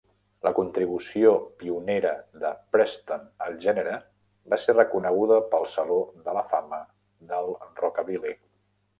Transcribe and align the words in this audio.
La 0.45 0.51
contribució 0.59 1.31
pionera 1.63 2.13
de 2.43 2.49
Preston 2.75 3.27
al 3.47 3.59
gènere 3.65 3.93
va 4.53 4.59
ser 4.63 4.75
reconeguda 4.77 5.37
pel 5.51 5.67
Saló 5.73 5.99
de 6.29 6.35
la 6.39 6.43
Fama 6.55 6.81
del 7.33 7.53
Rockabilly. 7.83 8.33